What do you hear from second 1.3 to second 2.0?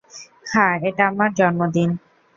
জন্মদিন।